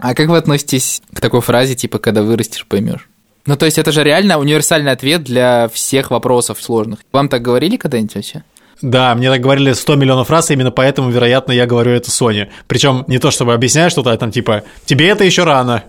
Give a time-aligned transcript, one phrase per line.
[0.00, 3.08] А как вы относитесь к такой фразе, типа, когда вырастешь, поймешь?
[3.46, 7.00] Ну, то есть это же реально универсальный ответ для всех вопросов сложных.
[7.12, 8.42] Вам так говорили когда-нибудь вообще?
[8.82, 12.50] Да, мне так говорили 100 миллионов раз, и именно поэтому, вероятно, я говорю это Соне.
[12.66, 15.84] Причем не то, чтобы объяснять что-то, а там типа, тебе это еще рано.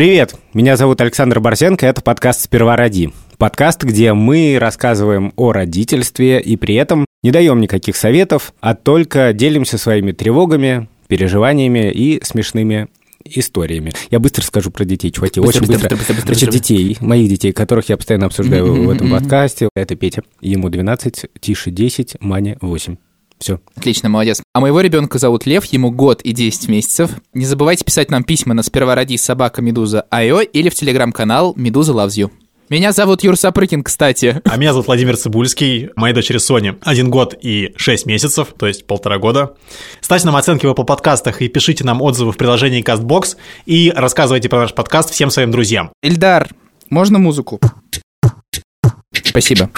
[0.00, 3.10] Привет, меня зовут Александр Борзенко, это подкаст «Сперва роди».
[3.36, 9.34] Подкаст, где мы рассказываем о родительстве и при этом не даем никаких советов, а только
[9.34, 12.88] делимся своими тревогами, переживаниями и смешными
[13.26, 13.92] историями.
[14.10, 15.96] Я быстро скажу про детей, чуваки, Быстро, очень быстро, быстро.
[15.98, 19.68] быстро, быстро, Значит, детей, моих детей, которых я постоянно обсуждаю в этом подкасте.
[19.74, 22.96] Это Петя, ему 12, Тише 10, Маня 8.
[23.40, 23.58] Все.
[23.74, 24.42] Отлично, молодец.
[24.52, 27.10] А моего ребенка зовут Лев, ему год и 10 месяцев.
[27.32, 31.92] Не забывайте писать нам письма на сперва роди собака медуза Айо или в телеграм-канал Медуза
[31.92, 32.30] Loves You.
[32.68, 34.40] Меня зовут Юр Сапрыкин, кстати.
[34.44, 38.86] А меня зовут Владимир Цибульский, моей дочери Соне один год и шесть месяцев, то есть
[38.86, 39.56] полтора года.
[40.00, 44.48] Ставьте нам оценки в Apple подкастах и пишите нам отзывы в приложении CastBox и рассказывайте
[44.48, 45.90] про наш подкаст всем своим друзьям.
[46.02, 46.50] Ильдар,
[46.90, 47.58] можно музыку?
[49.12, 49.70] Спасибо.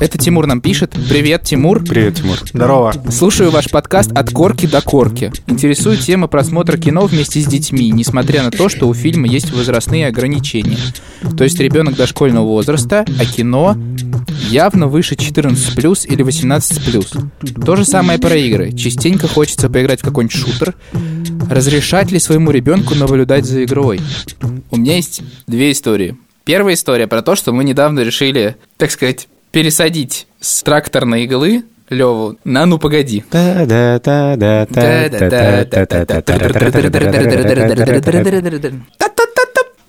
[0.00, 0.96] Это Тимур нам пишет.
[1.08, 1.82] Привет, Тимур.
[1.82, 2.38] Привет, Тимур.
[2.52, 2.94] Здорово.
[3.10, 5.32] Слушаю ваш подкаст от корки до корки.
[5.48, 10.06] Интересует тема просмотра кино вместе с детьми, несмотря на то, что у фильма есть возрастные
[10.06, 10.78] ограничения.
[11.36, 13.76] То есть ребенок дошкольного возраста, а кино
[14.50, 17.64] явно выше 14+, или 18+.
[17.64, 18.72] То же самое про игры.
[18.72, 20.74] Частенько хочется поиграть в какой-нибудь шутер.
[21.50, 24.00] Разрешать ли своему ребенку наблюдать за игрой?
[24.70, 26.16] У меня есть две истории.
[26.44, 32.36] Первая история про то, что мы недавно решили, так сказать, пересадить с тракторной иглы Леву
[32.44, 33.24] на «Ну, погоди».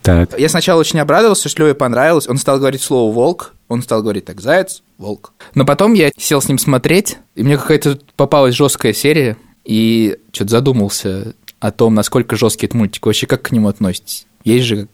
[0.02, 2.28] Так, Я сначала очень обрадовался, что Леве понравилось.
[2.28, 5.34] Он стал говорить слово «волк», он стал говорить так «заяц», «волк».
[5.56, 10.52] Но потом я сел с ним смотреть, и мне какая-то попалась жесткая серия, и что-то
[10.52, 13.06] задумался о том, насколько жесткий этот мультик.
[13.06, 14.26] Вообще, как к нему относитесь?
[14.44, 14.88] Есть же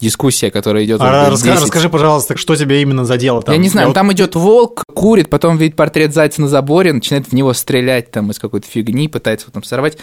[0.00, 1.00] дискуссия, которая идет...
[1.00, 1.62] А раска- 10.
[1.62, 3.54] расскажи, пожалуйста, что тебе именно задело там?
[3.54, 7.26] Я не знаю, вот- там идет волк, курит, потом видит портрет зайца на заборе, начинает
[7.28, 9.98] в него стрелять там из какой-то фигни, пытается его там сорвать.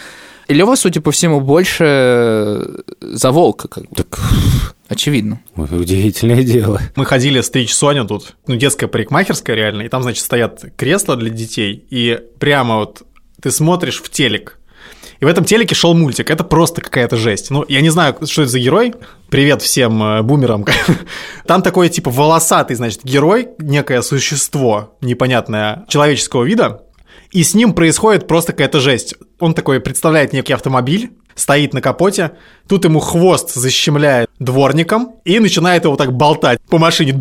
[0.46, 2.64] И Лева, судя по всему, больше
[3.00, 4.04] за волка, как бы.
[4.88, 5.40] Очевидно.
[5.56, 6.80] ой, удивительное дело.
[6.96, 11.28] Мы ходили стричь Соню тут, ну, детская парикмахерская реально, и там, значит, стоят кресла для
[11.28, 13.02] детей, и прямо вот
[13.42, 14.58] ты смотришь в телек,
[15.20, 16.30] и в этом телеке шел мультик.
[16.30, 17.50] Это просто какая-то жесть.
[17.50, 18.94] Ну, я не знаю, что это за герой.
[19.30, 20.64] Привет всем э, бумерам.
[21.46, 26.82] Там такой, типа, волосатый, значит, герой, некое существо непонятное человеческого вида,
[27.30, 29.14] и с ним происходит просто какая-то жесть.
[29.38, 32.32] Он такой представляет некий автомобиль, стоит на капоте,
[32.68, 37.16] тут ему хвост защемляет дворником и начинает его так болтать по машине.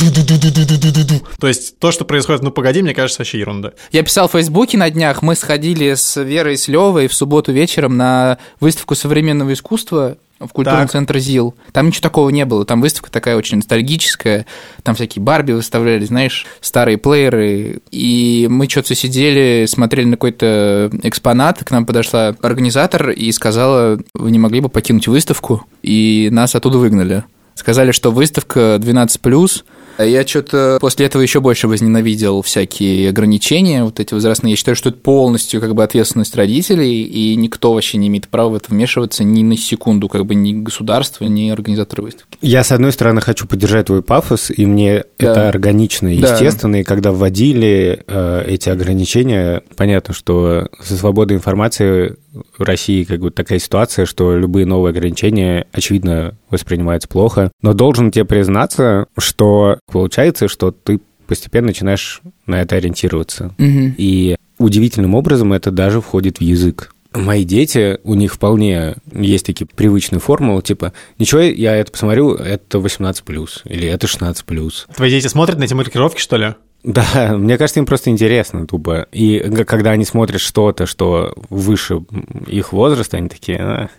[1.39, 3.73] То есть то, что происходит, ну погоди, мне кажется, вообще ерунда.
[3.91, 7.51] Я писал в Фейсбуке на днях, мы сходили с Верой и с Левой в субботу
[7.51, 10.91] вечером на выставку современного искусства в культурном Так.
[10.91, 11.55] центре ЗИЛ.
[11.71, 12.65] Там ничего такого не было.
[12.65, 14.45] Там выставка такая очень ностальгическая.
[14.83, 17.81] Там всякие Барби выставляли, знаешь, старые плееры.
[17.91, 21.63] И мы что-то сидели, смотрели на какой-то экспонат.
[21.63, 25.65] К нам подошла организатор и сказала, вы не могли бы покинуть выставку?
[25.81, 27.23] И нас оттуда выгнали.
[27.55, 29.57] Сказали, что выставка 12+, а
[30.03, 34.51] я что-то после этого еще больше возненавидел всякие ограничения, вот эти возрастные.
[34.51, 38.49] Я считаю, что это полностью как бы ответственность родителей, и никто вообще не имеет права
[38.49, 42.37] в это вмешиваться ни на секунду, как бы ни государство, ни организаторы выставки.
[42.41, 45.31] Я, с одной стороны, хочу поддержать твой пафос, и мне Да.
[45.31, 46.33] это органично и Да.
[46.33, 46.77] естественно.
[46.77, 52.15] И когда вводили э, эти ограничения, понятно, что со свободой информации
[52.57, 57.51] в России как бы такая ситуация, что любые новые ограничения, очевидно, воспринимаются плохо.
[57.61, 63.53] Но должен тебе признаться, что получается, что ты постепенно начинаешь на это ориентироваться.
[63.59, 66.93] И удивительным образом это даже входит в язык.
[67.13, 72.77] Мои дети, у них вполне есть такие привычные формулы, типа, ничего, я это посмотрю, это
[72.77, 74.73] 18+, или это 16+.
[74.95, 76.55] Твои дети смотрят на эти маркировки, что ли?
[76.93, 79.07] Да, мне кажется, им просто интересно тупо.
[79.11, 82.01] И когда они смотрят что-то, что выше
[82.47, 83.89] их возраста, они такие, «А,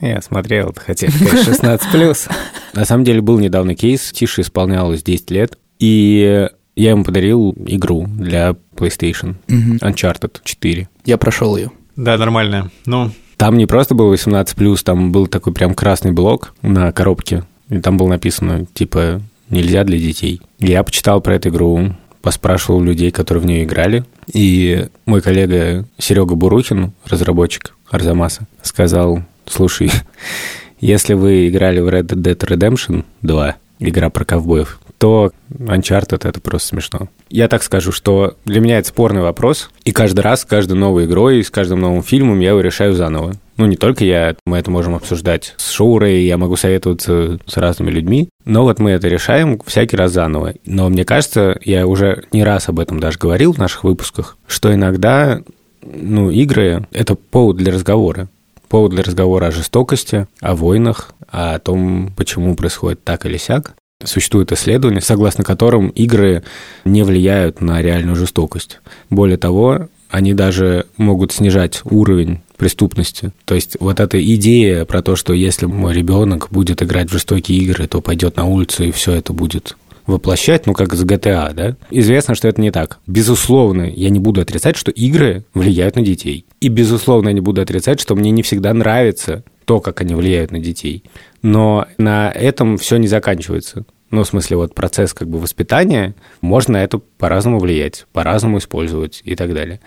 [0.00, 2.26] я смотрел, хотя это, конечно, 16 плюс.
[2.74, 8.06] На самом деле был недавно кейс, Тише исполнялось 10 лет, и я ему подарил игру
[8.08, 10.88] для PlayStation, Uncharted 4.
[11.04, 11.70] Я прошел ее.
[11.94, 12.70] Да, нормально.
[12.84, 17.78] Ну, Там не просто было 18+, там был такой прям красный блок на коробке, и
[17.78, 19.20] там было написано, типа,
[19.50, 20.40] нельзя для детей.
[20.58, 26.34] Я почитал про эту игру, поспрашивал людей, которые в нее играли, и мой коллега Серега
[26.34, 29.90] Бурухин, разработчик Арзамаса, сказал, Слушай,
[30.80, 36.68] если вы играли в Red Dead Redemption 2, игра про ковбоев, то Uncharted— это просто
[36.68, 37.08] смешно.
[37.30, 41.06] Я так скажу, что для меня это спорный вопрос, и каждый раз, с каждой новой
[41.06, 43.34] игрой, с каждым новым фильмом я его решаю заново.
[43.58, 47.90] Ну, не только я, мы это можем обсуждать с Шоурой, я могу советоваться с разными
[47.90, 50.54] людьми, но вот мы это решаем всякий раз заново.
[50.64, 54.72] Но мне кажется, я уже не раз об этом даже говорил в наших выпусках, что
[54.72, 55.40] иногда
[55.82, 58.28] ну, игры— это повод для разговора.
[58.68, 63.74] Повод для разговора о жестокости, о войнах, о том, почему происходит так или сяк.
[64.04, 66.44] Существует исследование, согласно которым игры
[66.84, 68.78] не влияют на реальную жестокость.
[69.10, 73.32] Более того, они даже могут снижать уровень преступности.
[73.46, 77.58] То есть вот эта идея про то, что если мой ребенок будет играть в жестокие
[77.58, 79.76] игры, то пойдет на улицу и все это будет
[80.06, 81.76] воплощать, ну, как с GTA, да?
[81.90, 82.98] Известно, что это не так.
[83.06, 86.46] Безусловно, я не буду отрицать, что игры влияют на детей.
[86.60, 90.50] И, безусловно, я не буду отрицать, что мне не всегда нравится то, как они влияют
[90.50, 91.04] на детей.
[91.42, 93.84] Но на этом все не заканчивается.
[94.10, 99.20] Ну, в смысле, вот процесс как бы воспитания, можно на это по-разному влиять, по-разному использовать
[99.24, 99.80] и так далее.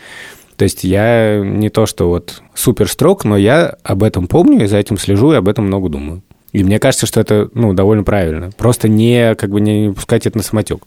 [0.61, 4.67] То есть я не то, что вот супер строг, но я об этом помню и
[4.67, 6.21] за этим слежу и об этом много думаю.
[6.51, 8.51] И мне кажется, что это, ну, довольно правильно.
[8.55, 10.83] Просто не, как бы не пускать это на самотек.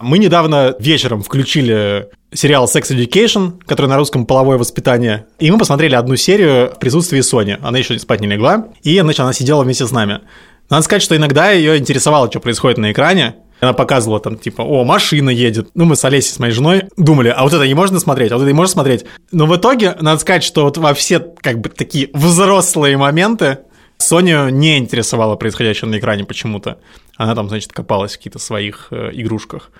[0.00, 5.94] Мы недавно вечером включили сериал Sex Education, который на русском «Половое воспитание», и мы посмотрели
[5.94, 7.56] одну серию в присутствии Сони.
[7.62, 10.20] Она еще спать не легла, и значит, она сидела вместе с нами.
[10.68, 14.84] Надо сказать, что иногда ее интересовало, что происходит на экране, она показывала там, типа, о,
[14.84, 15.70] машина едет.
[15.74, 18.36] Ну, мы с Олесей, с моей женой, думали, а вот это не можно смотреть, а
[18.36, 19.04] вот это не можно смотреть.
[19.32, 23.58] Но в итоге, надо сказать, что вот во все, как бы, такие взрослые моменты
[23.98, 26.78] Соню не интересовало происходящее на экране почему-то.
[27.16, 29.70] Она там, значит, копалась в каких-то своих э, игрушках.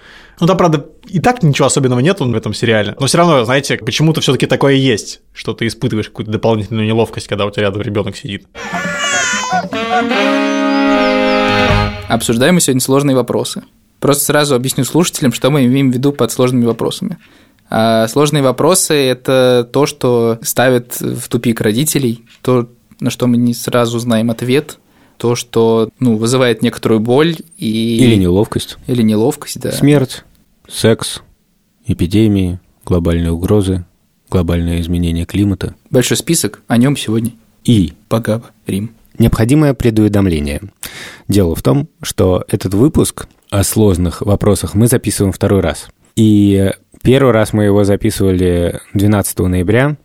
[0.40, 2.96] Ну, там, правда, и так ничего особенного нет в этом сериале.
[2.99, 7.44] Но все равно, знаете, почему-то все-таки такое есть, что ты испытываешь какую-то дополнительную неловкость, когда
[7.44, 8.46] у тебя рядом ребенок сидит.
[12.08, 13.64] Обсуждаем мы сегодня сложные вопросы.
[13.99, 17.19] Просто сразу объясню слушателям, что мы имеем в виду под сложными вопросами.
[17.69, 22.69] А сложные вопросы– это то, что ставит в тупик родителей, то,
[23.00, 24.79] на что мы не сразу знаем ответ,
[25.17, 27.97] то, что ну, вызывает некоторую боль и...
[27.97, 28.76] Или неловкость.
[28.87, 29.73] Или неловкость, да.
[29.73, 30.25] Смерть,
[30.69, 31.23] секс,
[31.87, 33.85] эпидемии, глобальные угрозы,
[34.31, 35.75] глобальное изменение климата.
[35.91, 37.32] Большой список, о нем сегодня.
[37.64, 38.93] И Пагаба, Рим.
[39.19, 40.61] Необходимое предуведомление.
[41.29, 45.89] Дело в том, что этот выпуск о сложных вопросах мы записываем второй раз.
[46.17, 46.73] И
[47.03, 49.97] первый раз мы его записывали 12 ноября,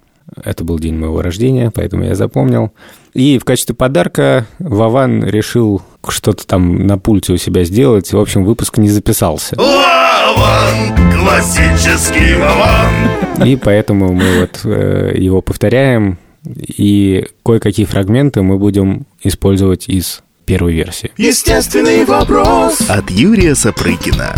[0.43, 2.71] это был день моего рождения, поэтому я запомнил.
[3.13, 8.13] И в качестве подарка Вован решил что-то там на пульте у себя сделать.
[8.13, 9.55] В общем, выпуск не записался.
[9.57, 13.47] Вован, классический Вован.
[13.47, 20.73] И поэтому мы вот э, его повторяем и кое-какие фрагменты мы будем использовать из первой
[20.73, 21.11] версии.
[21.17, 24.35] Естественный вопрос от Юрия Сапрыкина.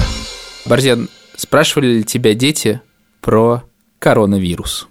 [0.65, 2.81] Борзен, спрашивали ли тебя дети
[3.21, 3.63] про
[3.99, 4.87] коронавирус?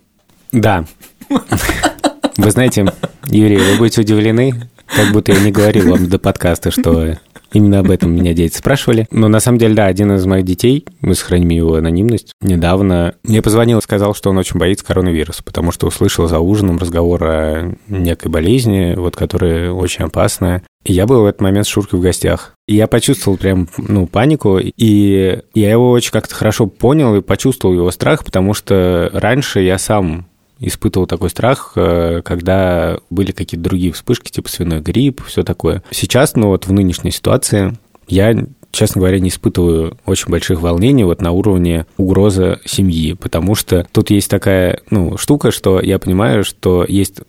[0.52, 0.84] Да.
[1.28, 2.92] Вы знаете,
[3.26, 7.18] Юрий, вы будете удивлены, как будто я не говорил вам до подкаста, что
[7.52, 9.06] Именно об этом меня дети спрашивали.
[9.10, 13.42] Но на самом деле, да, один из моих детей, мы сохраним его анонимность, недавно мне
[13.42, 17.74] позвонил и сказал, что он очень боится коронавируса, потому что услышал за ужином разговор о
[17.88, 20.62] некой болезни, вот, которая очень опасная.
[20.84, 22.54] И я был в этот момент с Шуркой в гостях.
[22.66, 27.74] И я почувствовал прям, ну, панику, и я его очень как-то хорошо понял и почувствовал
[27.74, 30.26] его страх, потому что раньше я сам
[30.66, 35.82] испытывал такой страх, э, когда были какие-то другие вспышки, типа свиной грипп, все такое.
[35.90, 37.76] Сейчас, ну вот в нынешней ситуации,
[38.08, 43.86] я честно говоря, не испытываю очень больших волнений вот на уровне угрозы семьи, потому что
[43.92, 47.20] тут есть такая, ну, штука, что я понимаю, что есть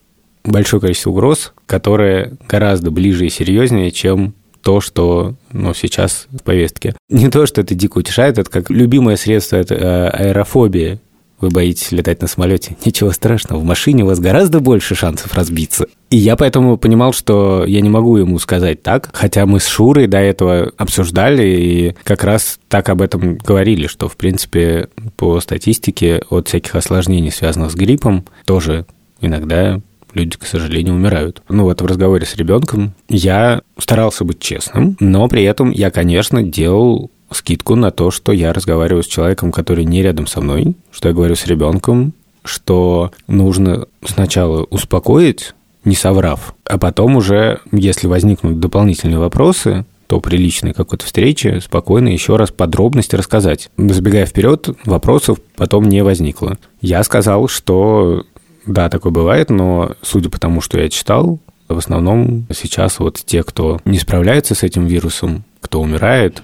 [0.46, 6.96] большое количество угроз, которые гораздо ближе и серьезнее, чем то, что ну, сейчас в повестке.
[7.10, 11.00] Не то, что это дико утешает, это как любимое средство, это э, аэрофобия
[11.44, 15.88] вы боитесь летать на самолете, ничего страшного, в машине у вас гораздо больше шансов разбиться.
[16.10, 20.08] И я поэтому понимал, что я не могу ему сказать так, хотя мы с Шурой
[20.08, 26.24] до этого обсуждали и как раз так об этом говорили, что, в принципе, по статистике
[26.30, 28.86] от всяких осложнений, связанных с гриппом, тоже
[29.20, 29.82] иногда
[30.14, 31.42] люди, к сожалению, умирают.
[31.50, 37.12] Ну, в разговоре с ребенком я старался быть честным, но при этом я, конечно, делал
[37.34, 41.14] скидку на то, что я разговариваю с человеком, который не рядом со мной, что я
[41.14, 42.14] говорю с ребенком,
[42.44, 45.54] что нужно сначала успокоить,
[45.86, 52.10] не соврав, а потом уже, если возникнут дополнительные вопросы, то при личной какой-то встрече спокойно
[52.10, 53.70] еще раз подробности рассказать.
[53.78, 56.58] Забегая вперед, вопросов потом не возникло.
[56.82, 58.26] Я сказал, что
[58.66, 63.44] да, такое бывает, но судя по тому, что я читал, в основном сейчас вот те,
[63.44, 66.44] кто не справляется с этим вирусом, кто умирает,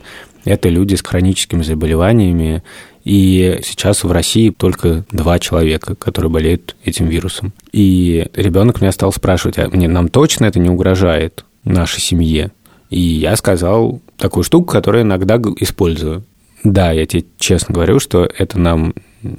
[0.50, 2.64] это люди с хроническими заболеваниями,
[3.04, 7.54] и сейчас в России только два человека, которые болеют этим вирусом.
[7.72, 12.52] И ребенок меня стал спрашивать, а мне нам точно это не угрожает нашей семье?
[12.90, 16.24] И я сказал такую штуку, которую иногда использую.
[16.64, 18.94] Да, я тебе честно говорю, что это нам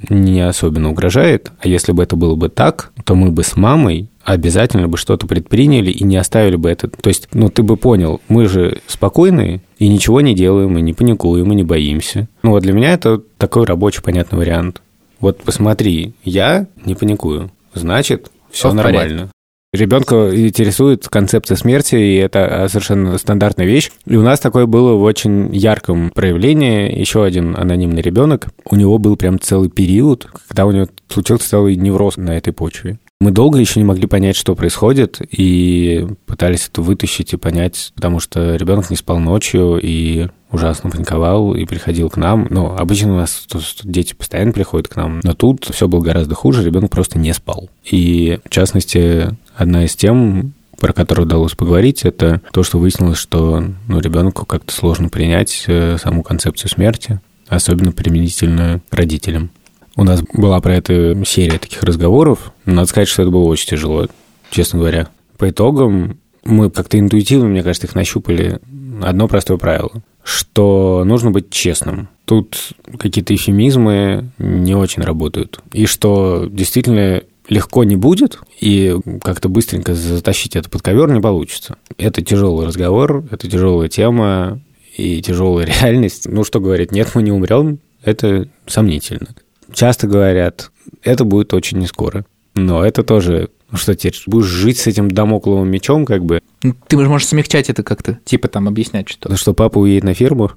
[0.09, 4.07] не особенно угрожает, а если бы это было бы так, то мы бы с мамой
[4.23, 6.87] обязательно бы что-то предприняли и не оставили бы это.
[6.87, 10.93] То есть, ну, ты бы понял, мы же спокойные и ничего не делаем, и не
[10.93, 12.27] паникуем, и не боимся.
[12.43, 14.79] Ну, вот для меня это такой рабочий, понятный вариант.
[15.19, 19.31] Вот посмотри, я не паникую, значит, все нормально.
[19.73, 23.89] Ребенка интересует концепция смерти, и это совершенно стандартная вещь.
[24.05, 26.99] И у нас такое было в очень ярком проявлении.
[26.99, 28.49] Еще один анонимный ребенок.
[28.65, 32.99] У него был прям целый период, когда у него случился целый невроз на этой почве.
[33.21, 38.19] Мы долго еще не могли понять, что происходит, и пытались это вытащить и понять, потому
[38.19, 42.47] что ребенок не спал ночью и ужасно паниковал и приходил к нам.
[42.49, 43.45] Ну, обычно у нас
[43.83, 47.69] дети постоянно приходят к нам, но тут все было гораздо хуже, ребенок просто не спал.
[47.85, 53.63] И, в частности, одна из тем, про которую удалось поговорить, это то, что выяснилось, что
[53.87, 59.51] ну, ребенку как-то сложно принять э, саму концепцию смерти, особенно применительно родителям.
[59.95, 62.53] У нас была про это серия таких разговоров.
[62.65, 64.07] Надо сказать, что это было очень тяжело,
[64.49, 65.09] честно говоря.
[65.37, 68.59] По итогам мы как-то интуитивно, мне кажется, их нащупали
[69.01, 69.91] одно простое правило,
[70.23, 72.07] что нужно быть честным.
[72.25, 75.59] Тут какие-то эфемизмы не очень работают.
[75.73, 81.75] И что действительно легко не будет, и как-то быстренько затащить это под ковер не получится.
[81.97, 84.61] Это тяжелый разговор, это тяжелая тема
[84.95, 86.27] и тяжелая реальность.
[86.29, 89.27] Ну, что говорить, нет, мы не умрем, это сомнительно
[89.73, 90.71] часто говорят,
[91.03, 92.25] это будет очень не скоро.
[92.55, 96.41] Но это тоже ну что теперь, будешь жить с этим домокловым мечом, как бы?
[96.61, 99.29] Ну, ты можешь смягчать это как-то, типа там объяснять что-то.
[99.29, 100.51] Ну что, папа уедет на ферму?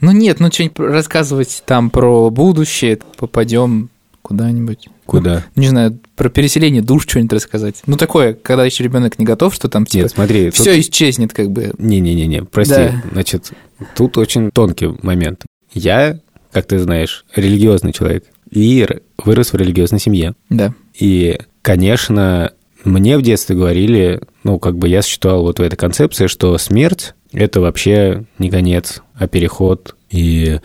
[0.00, 3.88] Ну нет, ну что-нибудь рассказывать там про будущее, попадем
[4.22, 4.88] куда-нибудь.
[5.06, 5.44] Куда?
[5.54, 7.82] Ну, не знаю, про переселение душ что-нибудь рассказать.
[7.86, 10.80] Ну, такое, когда еще ребенок не готов, что там типа, Нет, смотри, все тут...
[10.80, 11.72] исчезнет, как бы.
[11.78, 12.74] Не-не-не, прости.
[12.74, 13.02] Да.
[13.12, 13.52] Значит,
[13.94, 15.44] тут очень тонкий момент.
[15.72, 16.18] Я,
[16.56, 18.88] как ты знаешь, религиозный человек и
[19.22, 20.34] вырос в религиозной семье.
[20.48, 20.72] Да.
[20.98, 26.28] И, конечно, мне в детстве говорили, ну, как бы я считал вот в этой концепции,
[26.28, 30.60] что смерть– это вообще не конец, а переход, и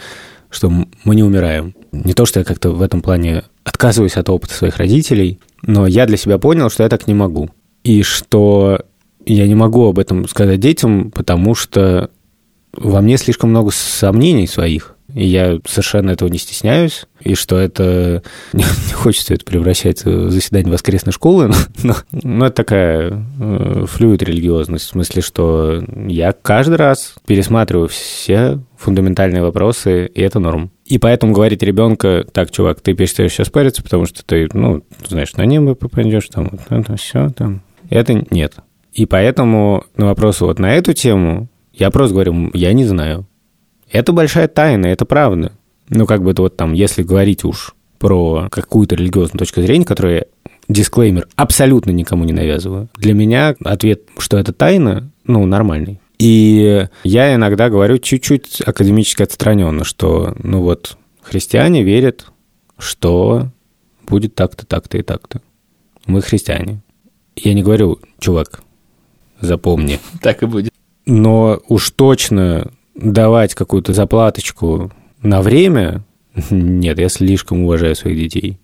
[0.50, 1.76] что мы не умираем.
[1.92, 6.06] Не то, что я как-то в этом плане отказываюсь от опыта своих родителей, но я
[6.06, 7.50] для себя понял, что я так не могу.
[7.84, 8.80] И что
[9.26, 12.12] я не могу об этом сказать детям, потому что
[12.72, 14.91] во мне слишком много сомнений своих.
[15.14, 18.24] И я совершенно этого не стесняюсь, и что это...
[18.54, 23.86] Не, не хочется это превращать в заседание воскресной школы, но, но, но это такая э,
[23.88, 30.72] флюид религиозность, в смысле, что я каждый раз пересматриваю все фундаментальные вопросы, и это норм.
[30.86, 35.34] И поэтому говорить ребенка, так, чувак, ты перестаешь сейчас париться, потому что ты, ну, знаешь,
[35.34, 37.62] на небо попадешь, там, вот это все, там.
[37.90, 38.56] Это нет.
[38.94, 43.26] И поэтому на вопросы вот на эту тему я просто говорю, я не знаю.
[43.92, 45.52] Это большая тайна, это правда.
[45.90, 50.26] Ну, как бы это вот там, если говорить уж про какую-то религиозную точку зрения, которая
[50.68, 52.90] дисклеймер абсолютно никому не навязываю.
[52.96, 56.00] Для меня ответ, что это тайна, ну, нормальный.
[56.18, 62.28] И я иногда говорю чуть-чуть академически отстраненно, что, ну вот, христиане верят,
[62.78, 63.50] что
[64.08, 65.42] будет так-то, так-то и так-то.
[66.06, 66.82] Мы христиане.
[67.36, 68.62] Я не говорю, чувак,
[69.40, 70.00] запомни.
[70.22, 70.74] Так и будет.
[71.06, 76.04] Но уж точно давать какую-то заплаточку на время,
[76.50, 78.60] нет, я слишком уважаю своих детей.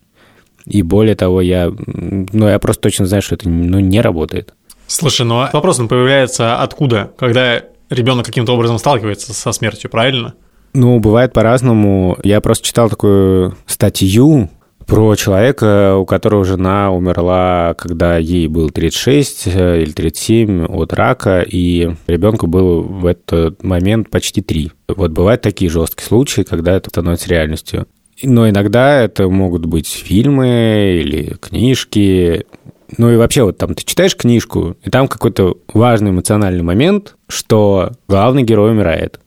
[0.66, 4.54] И более того, я, ну, я просто точно знаю, что это ну, не работает.
[4.88, 10.34] Слушай, ну а вопрос появляется откуда, когда ребенок каким-то образом сталкивается со смертью, правильно?
[10.74, 12.18] Ну, бывает по-разному.
[12.24, 14.50] Я просто читал такую статью
[14.88, 21.42] про человека, у которого жена умерла, когда ей было 36 э, или 37 от рака,
[21.42, 24.72] и ребенку было в этот момент почти 3.
[24.88, 27.86] Вот бывают такие жесткие случаи, когда это становится реальностью.
[28.24, 32.46] Но иногда это могут быть фильмы или книжки.
[32.98, 37.92] Ну и вообще, вот там ты читаешь книжку, и там какой-то важный эмоциональный момент, что
[38.08, 39.20] главный герой умирает.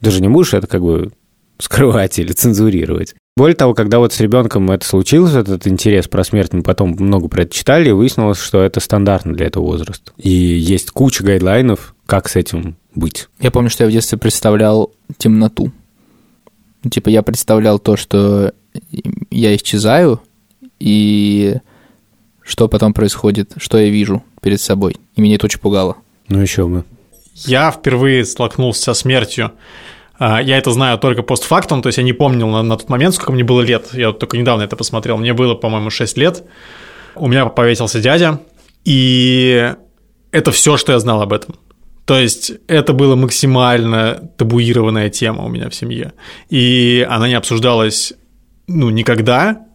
[0.00, 1.10] Ты же не будешь это как бы
[1.58, 3.16] скрывать или цензурировать.
[3.38, 7.28] Более того, когда вот с ребенком это случилось, этот интерес про смерть, мы потом много
[7.28, 10.10] про это читали, и выяснилось, что это стандартно для этого возраста.
[10.16, 13.28] И есть куча гайдлайнов, как с этим быть.
[13.38, 15.70] Я помню, что я в детстве представлял темноту.
[16.90, 18.52] Типа я представлял то, что
[19.30, 20.20] я исчезаю,
[20.80, 21.58] и
[22.42, 24.96] что потом происходит, что я вижу перед собой.
[25.14, 25.96] И меня это очень пугало.
[26.26, 26.82] Ну еще бы.
[27.34, 29.52] Я впервые столкнулся со смертью.
[30.18, 33.14] А, Я это знаю только постфактум, то есть я не помнил на, на тот момент,
[33.14, 33.88] сколько мне было лет.
[33.92, 35.16] Я только недавно это посмотрел.
[35.16, 36.44] Мне было, по-моему, 6 лет.
[37.14, 38.40] У меня повесился дядя,
[38.84, 39.74] и
[40.30, 41.56] это все, что я знал об этом.
[42.04, 46.14] То есть это была максимально табуированная тема у меня в семье.
[46.48, 48.14] И она не обсуждалась
[48.66, 49.66] ну, никогда.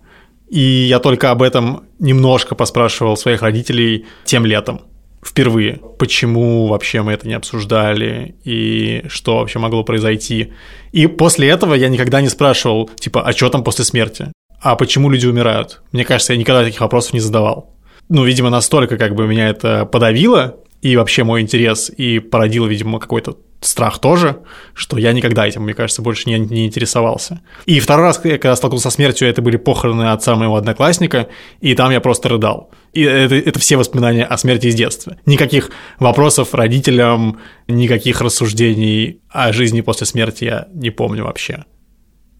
[0.49, 4.81] И я только об этом немножко поспрашивал своих родителей тем летом
[5.25, 5.79] впервые.
[5.97, 10.53] Почему вообще мы это не обсуждали и что вообще могло произойти.
[10.91, 14.31] И после этого я никогда не спрашивал, типа, а что там после смерти?
[14.61, 15.81] А почему люди умирают?
[15.91, 17.75] Мне кажется, я никогда таких вопросов не задавал.
[18.09, 22.99] Ну, видимо, настолько как бы меня это подавило, и вообще мой интерес, и породило, видимо,
[22.99, 24.39] какой-то страх тоже,
[24.73, 27.39] что я никогда этим, мне кажется, больше не, не интересовался.
[27.65, 31.29] И второй раз, когда столкнулся со смертью, это были похороны отца моего одноклассника,
[31.61, 32.69] и там я просто рыдал.
[32.91, 35.15] И это, это все воспоминания о смерти из детства.
[35.25, 41.63] Никаких вопросов родителям, никаких рассуждений о жизни после смерти я не помню вообще.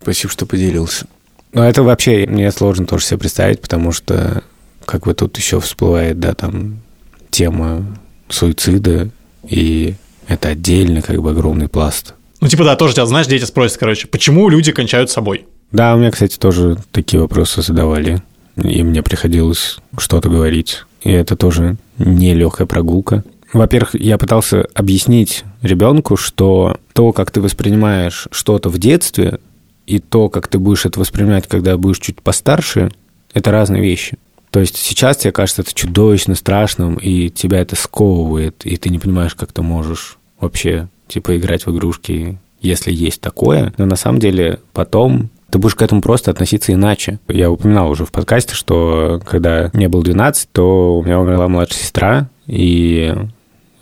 [0.01, 1.07] Спасибо, что поделился.
[1.53, 4.43] Ну, это вообще мне сложно тоже себе представить, потому что
[4.83, 6.81] как бы тут еще всплывает, да, там
[7.29, 7.85] тема
[8.33, 9.09] суицида,
[9.47, 9.95] и
[10.27, 12.15] это отдельно как бы огромный пласт.
[12.41, 15.45] Ну, типа, да, тоже тебя, знаешь, дети спросят, короче, почему люди кончают собой?
[15.71, 18.21] Да, у меня, кстати, тоже такие вопросы задавали,
[18.55, 20.83] и мне приходилось что-то говорить.
[21.01, 23.23] И это тоже не легкая прогулка.
[23.53, 29.39] Во-первых, я пытался объяснить ребенку, что то, как ты воспринимаешь что-то в детстве,
[29.85, 32.91] и то, как ты будешь это воспринимать, когда будешь чуть постарше,
[33.33, 34.17] это разные вещи.
[34.53, 38.99] То есть сейчас тебе кажется это чудовищно страшным, и тебя это сковывает, и ты не
[38.99, 43.73] понимаешь, как ты можешь вообще, типа, играть в игрушки, если есть такое.
[43.79, 47.19] Но на самом деле потом ты будешь к этому просто относиться иначе.
[47.27, 51.79] Я упоминал уже в подкасте, что когда мне было 12, то у меня умерла младшая
[51.79, 53.11] сестра, и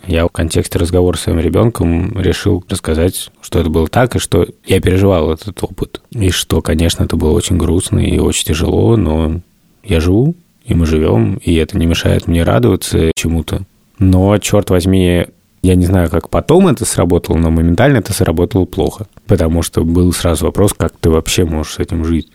[0.06, 4.46] я в контексте разговора с своим ребенком решил рассказать, что это было так, и что
[4.64, 6.00] я переживал этот опыт.
[6.12, 9.42] И что, конечно, это было очень грустно и очень тяжело, но
[9.84, 13.62] я живу, и мы живем, и это не мешает мне радоваться чему-то.
[13.98, 15.26] Но, черт возьми,
[15.62, 19.06] я не знаю, как потом это сработало, но моментально это сработало плохо.
[19.26, 22.28] Потому что был сразу вопрос, как ты вообще можешь с этим жить.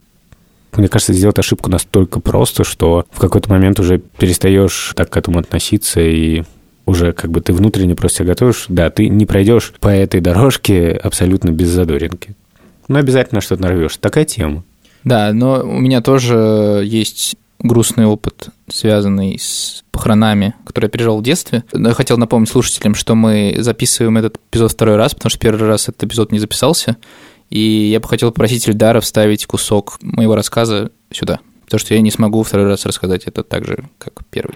[0.76, 5.40] Мне кажется, сделать ошибку настолько просто, что в какой-то момент уже перестаешь так к этому
[5.40, 6.44] относиться и
[6.86, 8.66] уже как бы ты внутренне просто себя готовишь.
[8.70, 12.36] Да, ты не пройдешь по этой дорожке абсолютно без задоринки.
[12.88, 13.98] Но обязательно что-то нарвешь.
[13.98, 14.64] Такая тема.
[15.04, 21.24] Да, но у меня тоже есть грустный опыт, связанный с похоронами, который я пережил в
[21.24, 21.64] детстве.
[21.74, 25.90] Я хотел напомнить слушателям, что мы записываем этот эпизод второй раз, потому что первый раз
[25.90, 26.98] этот эпизод не записался.
[27.50, 31.40] И я бы хотел попросить Ильдара вставить кусок моего рассказа сюда.
[31.66, 34.56] Потому что я не смогу второй раз рассказать это так же, как первый.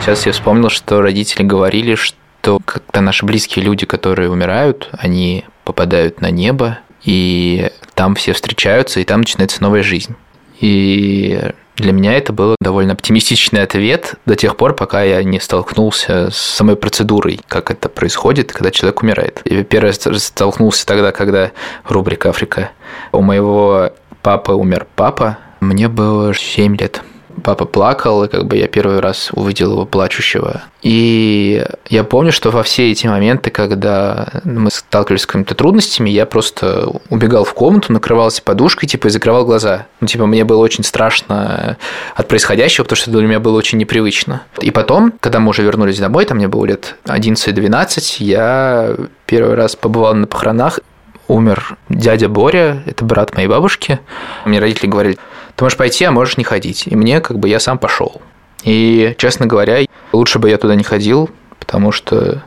[0.00, 6.20] Сейчас я вспомнил, что родители говорили, что когда наши близкие люди, которые умирают, они попадают
[6.20, 10.16] на небо, и там все встречаются, и там начинается новая жизнь.
[10.60, 16.30] И для меня это был довольно оптимистичный ответ до тех пор, пока я не столкнулся
[16.30, 19.42] с самой процедурой, как это происходит, когда человек умирает.
[19.44, 21.52] Я первый раз столкнулся тогда, когда
[21.84, 22.70] рубрика «Африка».
[23.12, 23.90] У моего
[24.22, 27.02] папы умер папа, мне было 7 лет
[27.42, 30.62] папа плакал, и как бы я первый раз увидел его плачущего.
[30.82, 36.26] И я помню, что во все эти моменты, когда мы сталкивались с какими-то трудностями, я
[36.26, 39.86] просто убегал в комнату, накрывался подушкой, типа, и закрывал глаза.
[40.00, 41.76] Ну, типа, мне было очень страшно
[42.14, 44.42] от происходящего, потому что для меня было очень непривычно.
[44.60, 48.94] И потом, когда мы уже вернулись домой, там мне было лет 11-12, я
[49.26, 50.80] первый раз побывал на похоронах,
[51.28, 53.98] умер дядя Боря, это брат моей бабушки.
[54.44, 55.18] Мне родители говорили,
[55.56, 56.86] ты можешь пойти, а можешь не ходить.
[56.86, 58.20] И мне как бы я сам пошел.
[58.62, 62.42] И, честно говоря, лучше бы я туда не ходил, потому что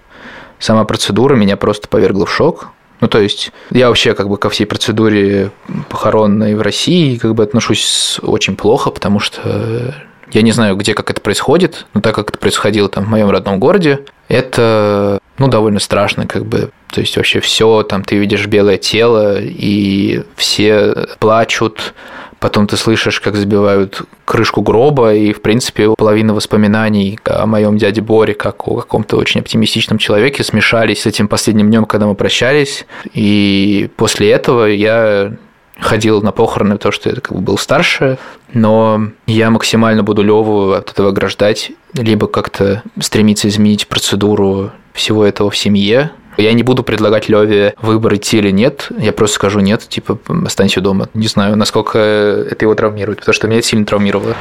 [0.59, 2.69] сама процедура меня просто повергла в шок.
[3.01, 5.51] Ну, то есть, я вообще как бы ко всей процедуре
[5.89, 9.95] похоронной в России как бы отношусь очень плохо, потому что
[10.31, 13.29] я не знаю, где как это происходит, но так как это происходило там в моем
[13.29, 16.71] родном городе, это, ну, довольно страшно, как бы.
[16.91, 21.93] То есть вообще все, там ты видишь белое тело, и все плачут,
[22.39, 28.01] Потом ты слышишь, как забивают крышку гроба, и, в принципе, половина воспоминаний о моем дяде
[28.01, 32.85] Боре, как о каком-то очень оптимистичном человеке, смешались с этим последним днем, когда мы прощались.
[33.13, 35.33] И после этого я
[35.79, 38.17] ходил на похороны, потому что я как бы был старше,
[38.53, 45.49] но я максимально буду Леву от этого ограждать, либо как-то стремиться изменить процедуру всего этого
[45.49, 48.89] в семье, я не буду предлагать Леве выбор идти или нет.
[48.97, 51.09] Я просто скажу нет, типа останься дома.
[51.13, 54.35] Не знаю, насколько это его травмирует, потому что меня это сильно травмировало.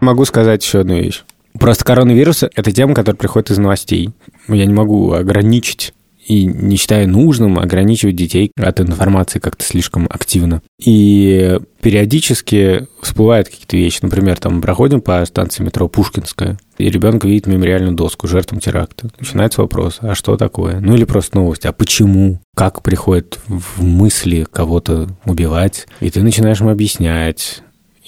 [0.00, 1.22] Могу сказать еще одну вещь.
[1.58, 4.10] Просто коронавирус– это тема, которая приходит из новостей.
[4.48, 5.94] Я не могу ограничить
[6.26, 10.62] и не считаю нужным ограничивать детей от информации как-то слишком активно.
[10.78, 14.00] И периодически всплывают какие-то вещи.
[14.02, 19.08] Например, там проходим по станции метро Пушкинская, и ребенок видит мемориальную доску жертвам теракта.
[19.18, 20.80] Начинается вопрос, а что такое?
[20.80, 22.40] Ну или просто новость, а почему?
[22.54, 25.86] Как приходит в мысли кого-то убивать?
[26.00, 27.62] И ты начинаешь им объяснять.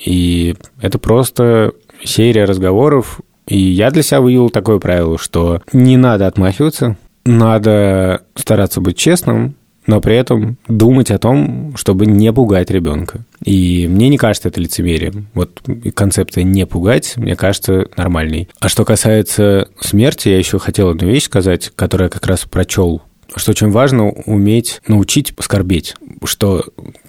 [0.05, 1.73] И это просто
[2.03, 8.81] серия разговоров, и я для себя выявил такое правило, что не надо отмахиваться, надо стараться
[8.81, 9.57] быть честным,
[9.87, 13.21] но при этом думать о том, чтобы не пугать ребенка.
[13.45, 15.29] И мне не кажется это лицемерием.
[15.35, 15.63] Вот
[15.95, 18.49] концепция «не пугать» мне кажется нормальной.
[18.61, 23.03] А что касается смерти, я еще хотел одну вещь сказать, которую я как раз прочел
[23.37, 26.65] что очень важно уметь научить скорбеть, что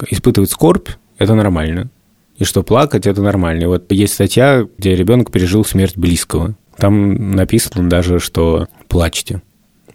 [0.09, 1.89] испытывать скорбь– это нормально,
[2.37, 3.63] и что плакать– это нормально.
[3.63, 6.55] И вот есть статья, где ребенок пережил смерть близкого.
[6.77, 9.41] Там написано даже, что плачьте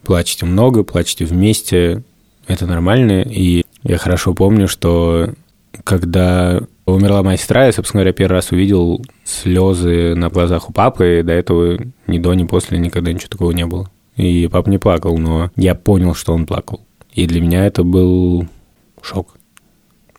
[0.05, 2.03] плачете много, плачете вместе,
[2.47, 3.23] это нормально.
[3.23, 5.35] И я хорошо помню, что
[5.85, 11.21] когда умерла моя сестра, я, собственно говоря, первый раз увидел слезы на глазах у папы,
[11.21, 13.91] и до этого ни до, ни после никогда ничего такого не было.
[14.17, 16.81] И папа не плакал, но я понял, что он плакал.
[17.15, 18.47] И для меня это был
[19.03, 19.37] шок.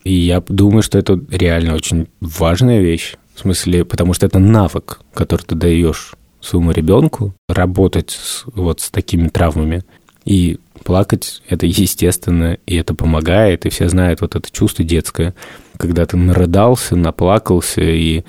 [0.04, 3.14] И я думаю, что это реально очень важная вещь.
[3.34, 8.90] В смысле, потому что это навык, который ты даешь своему ребенку работать с, вот с
[8.90, 9.84] такими травмами.
[10.24, 15.34] И плакать это естественно, и это помогает, и все знают вот это чувство детское,
[15.76, 18.24] когда ты нарыдался, наплакался, и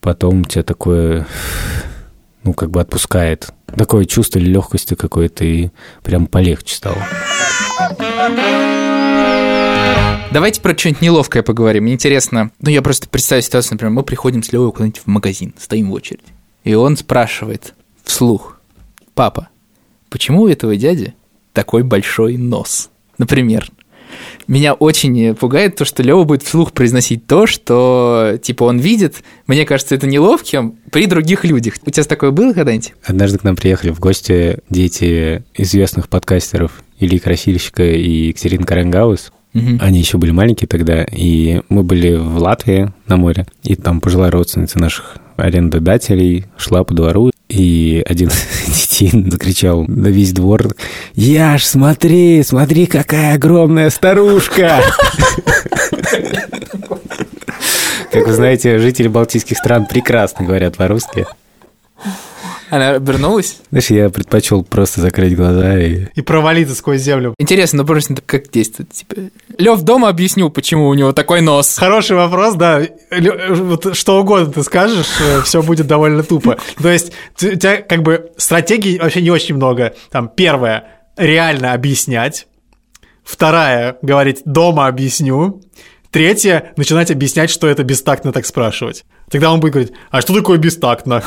[0.00, 1.26] потом тебя такое,
[2.44, 3.50] ну, как бы отпускает.
[3.66, 5.70] Такое чувство легкости какой-то, и
[6.02, 6.98] прям полегче стало.
[10.32, 11.84] Давайте про что-нибудь неловкое поговорим.
[11.84, 15.54] Мне интересно, ну, я просто представляю ситуацию, например, мы приходим с Левой куда-нибудь в магазин,
[15.58, 16.22] стоим в очередь.
[16.64, 18.60] И он спрашивает вслух,
[19.14, 19.48] папа,
[20.08, 21.14] почему у этого дяди
[21.52, 22.90] такой большой нос?
[23.18, 23.70] Например,
[24.46, 29.22] меня очень пугает то, что Лева будет вслух произносить то, что, типа, он видит.
[29.46, 31.74] Мне кажется, это неловким при других людях.
[31.86, 32.94] У тебя такое было когда-нибудь?
[33.04, 39.32] Однажды к нам приехали в гости дети известных подкастеров Ильи Красильщика и Екатерины Каренгаус.
[39.54, 39.78] Угу.
[39.80, 44.30] Они еще были маленькие тогда, и мы были в Латвии на море, и там пожилая
[44.30, 48.46] родственница наших арендодателей шла по двору, и один из
[49.00, 50.74] детей закричал на весь двор,
[51.14, 54.82] «Яш, смотри, смотри, какая огромная старушка!»
[58.10, 61.26] Как вы знаете, жители балтийских стран прекрасно говорят по-русски.
[62.70, 63.58] Она обернулась?
[63.70, 66.06] Знаешь, я предпочел просто закрыть глаза и...
[66.14, 67.34] И провалиться сквозь землю.
[67.38, 68.92] Интересно, ну просто как действует?
[68.92, 69.16] Типа,
[69.58, 71.76] Лев дома объяснил, почему у него такой нос.
[71.76, 72.82] Хороший вопрос, да.
[73.50, 76.58] Вот что угодно ты скажешь, э, все будет довольно тупо.
[76.80, 79.94] То есть у тебя как бы стратегий вообще не очень много.
[80.10, 80.84] Там первое–
[81.16, 82.46] реально объяснять.
[83.24, 85.60] Вторая– говорить «дома объясню».
[86.10, 89.04] Третье– начинать объяснять, что это бестактно так спрашивать.
[89.30, 91.22] Тогда он будет говорить, а что такое бестактно?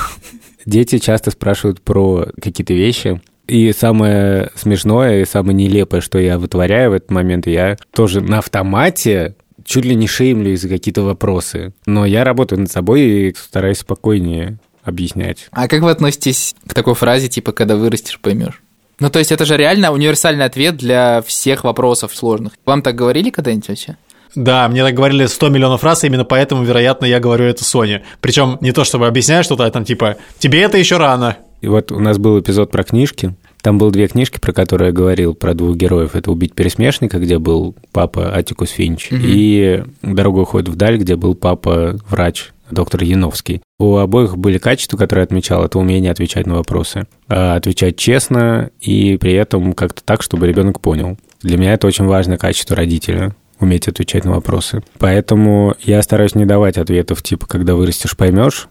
[0.65, 6.91] Дети часто спрашивают про какие-то вещи, и самое смешное и самое нелепое, что я вытворяю
[6.91, 11.73] в этот момент, я тоже на автомате чуть ли не шеймлю из-за какие-то вопросы.
[11.85, 15.47] Но я работаю над собой и стараюсь спокойнее объяснять.
[15.51, 18.61] А как вы относитесь к такой фразе, типа, когда вырастешь, поймешь?
[18.99, 22.53] Ну, то есть это же реально универсальный ответ для всех вопросов сложных.
[22.65, 23.97] Вам так говорили когда-нибудь вообще?
[24.35, 28.03] Да, мне так говорили 100 миллионов раз, и именно поэтому, вероятно, я говорю это Соне.
[28.21, 31.37] Причем не то, чтобы объяснять что-то, а там типа, тебе это еще рано.
[31.61, 33.35] И вот у нас был эпизод про книжки.
[33.61, 36.15] Там было две книжки, про которые я говорил, про двух героев.
[36.15, 39.21] Это «Убить пересмешника», где был папа Атикус Финч, угу.
[39.23, 43.61] и «Дорога уходит вдаль», где был папа врач доктор Яновский.
[43.79, 45.63] У обоих были качества, которые я отмечал.
[45.63, 47.05] Это умение отвечать на вопросы.
[47.29, 51.17] А отвечать честно и при этом как-то так, чтобы ребенок понял.
[51.41, 54.83] Для меня это очень важное качество родителя уметь отвечать на вопросы.
[54.99, 58.69] Поэтому я стараюсь не давать ответов типа «когда вырастешь, поймешь».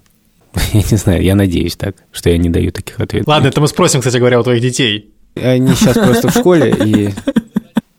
[0.73, 3.27] Я не знаю, я надеюсь так, что я не даю таких ответов.
[3.27, 5.11] Ладно, это мы спросим, кстати говоря, у твоих детей.
[5.35, 7.09] Они сейчас просто в школе, и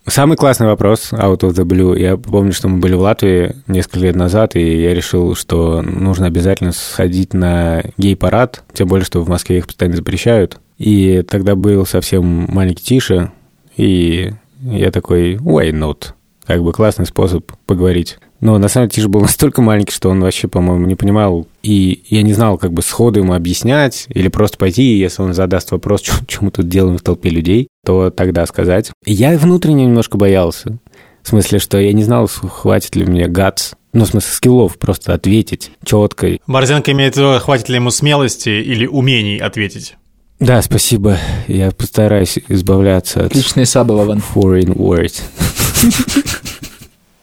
[0.06, 1.98] Самый классный вопрос, out of the blue.
[1.98, 6.26] Я помню, что мы были в Латвии несколько лет назад, и я решил, что нужно
[6.26, 10.60] обязательно сходить на гей-парад, тем более, что в Москве их постоянно запрещают.
[10.78, 13.32] И тогда был совсем маленький Тиша,
[13.78, 16.10] и я такой, why not?
[16.46, 18.18] Как бы классный способ поговорить.
[18.40, 21.48] Но на самом деле Тиш был настолько маленький, что он вообще, по-моему, не понимал.
[21.62, 25.72] И я не знал, как бы сходу ему объяснять или просто пойти, если он задаст
[25.72, 28.92] вопрос, что, мы тут делаем в толпе людей, то тогда сказать.
[29.06, 30.78] я внутренне немножко боялся.
[31.22, 35.14] В смысле, что я не знал, хватит ли мне гац Ну, в смысле, скиллов просто
[35.14, 36.38] ответить четко.
[36.46, 39.96] Борзенко имеет в виду, хватит ли ему смелости или умений ответить.
[40.42, 41.18] Да, спасибо.
[41.48, 44.22] Я постараюсь избавляться от Отличные сабы, Вован.
[44.36, 45.22] foreign words.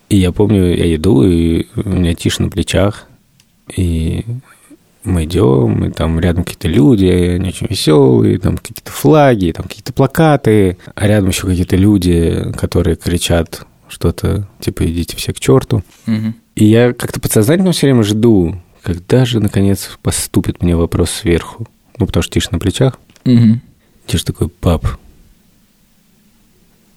[0.08, 3.06] И я помню, я иду, и у меня тишь на плечах,
[3.76, 4.24] и
[5.04, 9.92] мы идем, и там рядом какие-то люди, они очень веселые, там какие-то флаги, там какие-то
[9.92, 15.82] плакаты, а рядом еще какие-то люди, которые кричат что-то, типа, идите все к черту.
[16.06, 16.34] Мгм.
[16.54, 21.66] И я как-то подсознательно все время жду, когда же, наконец, поступит мне вопрос сверху.
[21.98, 22.98] Ну, потому что тишь на плечах.
[23.24, 23.62] Мгм.
[24.06, 24.86] Тиш такой, пап,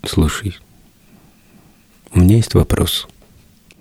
[0.05, 0.57] слушай,
[2.13, 3.07] у меня есть вопрос.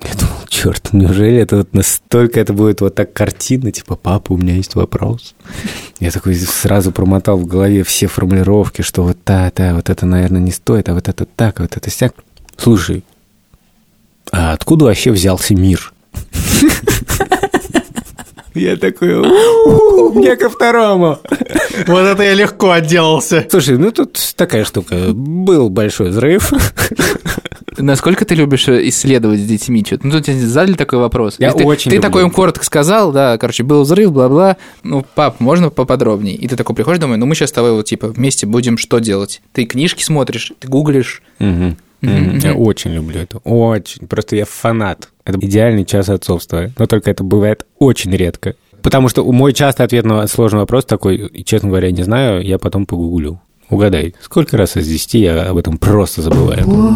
[0.02, 4.36] Я думал, черт, неужели это вот настолько это будет вот так картинно, типа, папа, у
[4.36, 5.34] меня есть вопрос.
[6.00, 10.50] Я такой сразу промотал в голове все формулировки, что вот та-та, вот это, наверное, не
[10.50, 12.14] стоит, а вот это так, а вот это сяк.
[12.56, 13.04] Слушай,
[14.32, 15.92] а откуда вообще взялся мир?
[18.54, 21.18] Я такой, «У, мне ко второму.
[21.86, 23.46] Вот это я легко отделался.
[23.50, 25.12] Слушай, ну тут такая штука.
[25.12, 26.52] Был большой взрыв.
[27.78, 30.06] Насколько ты любишь э, исследовать с детьми что-то?
[30.06, 31.36] Ну, тут тебе задали такой вопрос.
[31.38, 32.08] Я ты, очень Ты люблю.
[32.08, 34.56] такой им коротко сказал, да, короче, был взрыв, бла-бла.
[34.82, 36.36] Ну, пап, можно поподробнее?
[36.36, 38.98] И ты такой приходишь домой, ну, мы сейчас с тобой вот, типа, вместе будем что
[38.98, 39.42] делать?
[39.52, 41.22] Ты книжки смотришь, ты гуглишь.
[41.38, 41.76] Мгм.
[42.02, 42.38] Мгм.
[42.38, 43.38] Я очень люблю это.
[43.38, 44.06] Очень.
[44.08, 45.08] Просто я фанат.
[45.24, 46.72] Это идеальный час отцовства.
[46.76, 48.56] Но только это бывает очень редко.
[48.82, 52.58] Потому что мой частый ответ на сложный вопрос такой, и, честно говоря, не знаю, я
[52.58, 53.40] потом погуглю.
[53.72, 56.62] Угадай, сколько раз из 10 я об этом просто забываю?
[56.66, 56.94] Ну,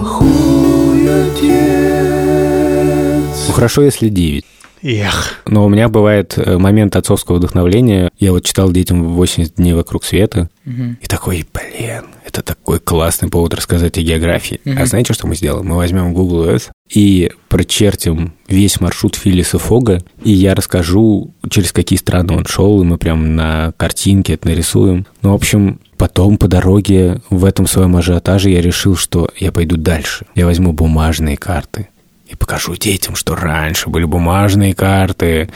[3.55, 4.45] хорошо, если 9.
[4.87, 5.41] Эх.
[5.47, 8.09] Но у меня бывает э, момент отцовского вдохновления.
[8.21, 10.49] Я вот читал детям 80 дней вокруг света.
[10.65, 14.61] И такой, блин, это такой классный повод рассказать о географии.
[14.65, 15.67] А знаете, что мы сделаем?
[15.67, 21.99] Мы возьмем Google Earth и прочертим весь маршрут Филлиса Фога, и я расскажу, через какие
[21.99, 25.07] страны он шел, и мы прям на картинке это нарисуем.
[25.23, 29.77] Ну, в общем, потом по дороге в этом своем ажиотаже я решил, что я пойду
[29.77, 30.27] дальше.
[30.37, 31.89] Я возьму бумажные карты
[32.27, 35.49] и покажу детям, что раньше были бумажные карты.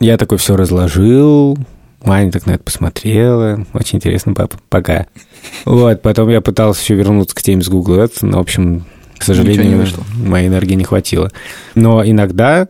[0.00, 1.56] Я такой все разложил,
[2.02, 3.64] Маня так на это посмотрела.
[3.72, 4.56] Очень интересно, папа.
[4.68, 5.06] Пока.
[5.64, 8.84] Вот, потом я пытался еще вернуться к теме с Google Ads, но, в общем,
[9.16, 10.04] к сожалению, Ничего не вышло.
[10.16, 11.30] моей энергии не хватило.
[11.74, 12.68] Но иногда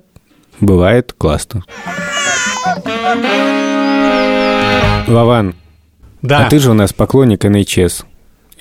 [0.61, 1.65] бывает классно.
[5.07, 5.55] Вован,
[6.23, 6.47] Да.
[6.47, 8.05] а ты же у нас поклонник NHS.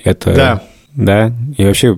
[0.02, 0.34] Это...
[0.34, 0.62] Да.
[0.94, 1.32] Да?
[1.56, 1.96] И вообще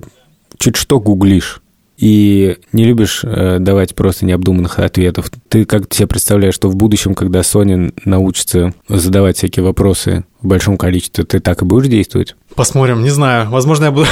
[0.57, 1.60] чуть что гуглишь.
[2.01, 5.29] И не любишь э, давать просто необдуманных ответов.
[5.49, 10.77] Ты как себе представляешь, что в будущем, когда Соня научится задавать всякие вопросы в большом
[10.77, 12.35] количестве, ты так и будешь действовать?
[12.55, 13.51] Посмотрим, не знаю.
[13.51, 14.07] Возможно, я буду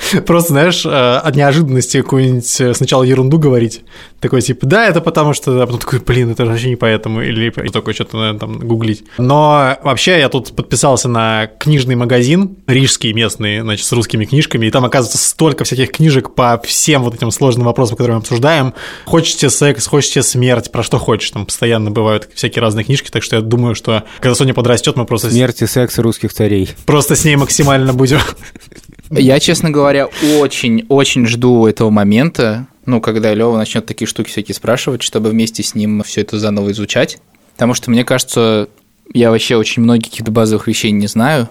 [0.26, 3.82] просто, знаешь, э, от неожиданности какую-нибудь э, сначала ерунду говорить.
[4.20, 5.62] Такой типа, да, это потому что...
[5.62, 7.22] А потом такой, блин, это вообще не поэтому.
[7.22, 9.04] Или такой что-то, наверное, там гуглить.
[9.18, 14.66] Но вообще я тут подписался на книжный магазин, рижский местный, значит, с русскими книжками.
[14.66, 18.74] И там, оказывается, столько всяких книжек по всем вот этим сложным вопросам, которые мы обсуждаем.
[19.06, 21.30] Хочешь тебе секс, хочешь тебе смерть, про что хочешь.
[21.30, 23.10] Там постоянно бывают всякие разные книжки.
[23.10, 26.70] Так что я думаю, что когда Соня подрастет, мы просто, Смерть и секс русских царей.
[26.86, 28.18] просто с ней максимально будем
[29.10, 30.06] Я, честно говоря,
[30.38, 35.74] очень-очень жду этого момента, ну, когда Лева начнет такие штуки всякие спрашивать, чтобы вместе с
[35.74, 37.18] ним все это заново изучать.
[37.54, 38.68] Потому что, мне кажется,
[39.12, 41.48] я вообще очень многих каких-то базовых вещей не знаю,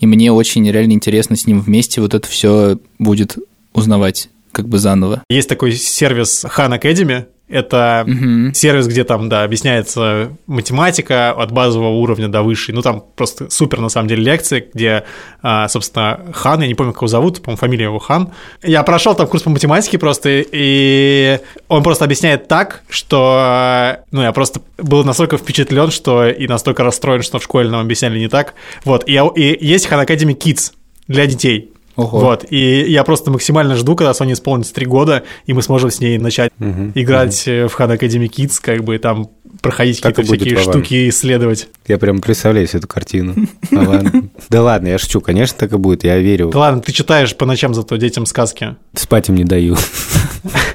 [0.00, 3.36] и мне очень реально интересно с ним вместе вот это все будет
[3.72, 5.22] узнавать как бы заново.
[5.28, 7.26] Есть такой сервис Han Academy.
[7.46, 8.54] Это Мгм.
[8.54, 12.74] сервис, где там, да, объясняется математика от базового уровня до высшей.
[12.74, 15.04] Ну, там просто супер, на самом деле, лекции, где,
[15.42, 18.30] а, собственно, Хан, я не помню, как его зовут, по-моему, фамилия его Хан.
[18.62, 24.32] Я прошел там курс по математике просто, и он просто объясняет так, что, ну, я
[24.32, 28.54] просто был настолько впечатлен, что и настолько расстроен, что в школе нам объясняли не так.
[28.86, 30.72] Вот, и, я- и есть Han Academy Kids
[31.08, 31.72] для детей.
[31.96, 32.20] Ого.
[32.20, 36.00] Вот, и я просто максимально жду, когда Соне исполнится три года, и мы сможем с
[36.00, 36.52] ней начать
[36.94, 39.30] играть э, в Han Academy Kids, как бы там
[39.64, 40.72] проходить Так и какие-то всякие Вован.
[40.72, 41.68] штуки, исследовать.
[41.88, 43.34] Я прям представляю себе эту картину.
[43.72, 44.28] Ладно.
[44.48, 46.50] Да ладно, я шучу, конечно, так и будет, я верю.
[46.50, 48.76] Да ладно, ты читаешь по ночам зато детям сказки.
[48.94, 49.76] Спать им не даю.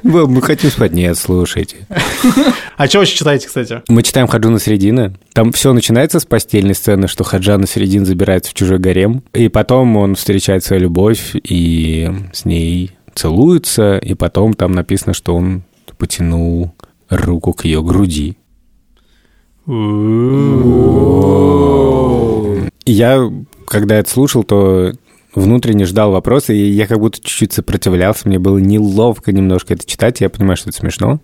[0.03, 0.91] Вы- Мы хотим спать.
[0.91, 1.87] Нет, слушайте.
[2.77, 3.81] А что вообще читаете, кстати?
[3.87, 5.13] Мы читаем Хаджуна Средина.
[5.33, 9.23] Там все начинается с постельной сцены, что Хаджана Средин забирается в чужой гарем.
[9.33, 13.97] И потом он встречает свою любовь и с ней целуется.
[13.97, 15.63] И потом там написано, что он
[15.97, 16.73] потянул
[17.09, 18.37] руку к ее груди.
[22.85, 23.31] Я,
[23.67, 24.93] когда это слушал, то
[25.35, 28.27] внутренне ждал вопроса, и я как будто чуть-чуть сопротивлялся.
[28.27, 30.21] Мне было неловко немножко это читать.
[30.21, 31.19] Я понимаю, что это смешно.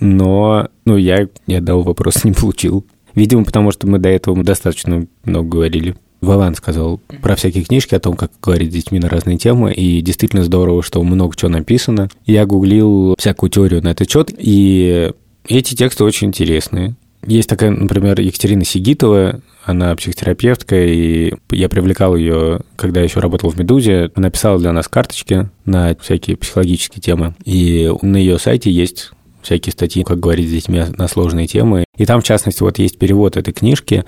[0.00, 2.84] но ну, я ни одного вопроса не получил.
[3.14, 5.94] Видимо, потому что мы до этого достаточно много говорили.
[6.20, 10.00] Вован сказал про всякие книжки, о том, как говорить с детьми на разные темы, и
[10.00, 12.08] действительно здорово, что много чего написано.
[12.26, 15.12] Я гуглил всякую теорию на этот счет, и
[15.46, 16.96] эти тексты очень интересные.
[17.26, 23.58] Есть такая, например, Екатерина Сигитова, она психотерапевтка, и я привлекал ее, когда еще работал в
[23.58, 24.10] «Медузе».
[24.14, 27.34] Она писала для нас карточки на всякие психологические темы.
[27.44, 31.84] И на ее сайте есть всякие статьи, как говорить с детьми на сложные темы.
[31.96, 34.04] И там, в частности, вот есть перевод этой книжки,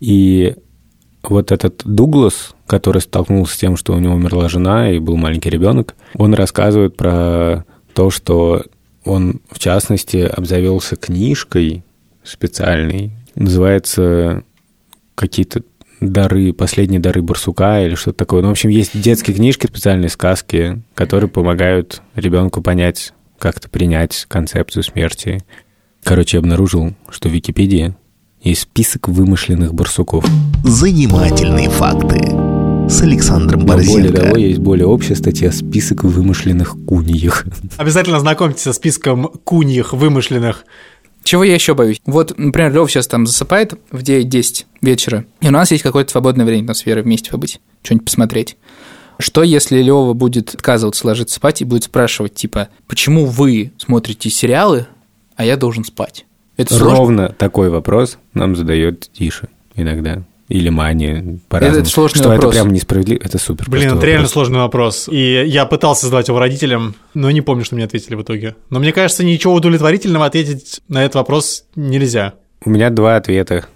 [0.00, 0.54] и
[1.22, 5.50] вот этот Дуглас, который столкнулся с тем, что у него умерла жена и был маленький
[5.50, 8.64] ребенок, он рассказывает про то, что
[9.04, 11.84] он, в частности, обзавелся книжкой
[12.28, 14.42] специальной, называется
[15.14, 15.62] какие-то
[16.00, 18.42] дары, последние дары барсука или что-то такое.
[18.42, 24.82] Ну, в общем, есть детские книжки, специальные сказки, которые помогают ребенку понять, как-то принять концепцию
[24.82, 25.42] смерти.
[26.02, 27.94] Короче, я обнаружил, что в Википедии
[28.40, 30.24] есть список вымышленных барсуков.
[30.64, 32.18] Занимательные факты
[32.88, 34.20] с Александром Но более Борзенко.
[34.20, 37.44] того, есть более общая статья «Список вымышленных куньих».
[37.76, 40.64] Обязательно знакомьтесь со списком куньих вымышленных.
[41.28, 42.00] Чего я еще боюсь?
[42.06, 46.46] Вот, например, Лев сейчас там засыпает в 9-10 вечера, и у нас есть какое-то свободное
[46.46, 48.56] время, там, с Верой вместе побыть, что-нибудь посмотреть.
[49.18, 54.86] Что, если Лева будет отказываться ложиться спать и будет спрашивать, типа, почему вы смотрите сериалы,
[55.36, 56.24] а я должен спать?
[56.56, 56.96] Это сложно?
[56.96, 60.22] Ровно такой вопрос нам задает Тиша иногда.
[60.48, 61.82] Или Мани, по-разному.
[61.82, 62.54] это сложный что вопрос.
[62.54, 63.68] это прям несправедливо, это супер.
[63.68, 64.32] Блин, это реально вопрос.
[64.32, 65.08] сложный вопрос.
[65.10, 68.56] И я пытался задать его родителям, но не помню, что мне ответили в итоге.
[68.70, 72.34] Но мне кажется, ничего удовлетворительного ответить на этот вопрос нельзя.
[72.64, 73.66] У меня два ответа.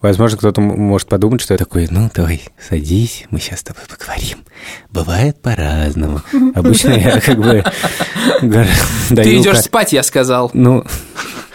[0.00, 4.38] Возможно, кто-то может подумать, что я такой, ну, давай, садись, мы сейчас с тобой поговорим.
[4.90, 6.20] Бывает по-разному.
[6.54, 7.64] Обычно я как бы
[8.40, 10.50] Ты идешь спать, я сказал.
[10.54, 10.84] Ну,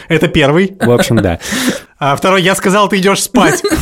[0.08, 0.76] Это первый.
[0.80, 1.40] в общем, да.
[1.98, 3.62] А второй, я сказал, ты идешь спать.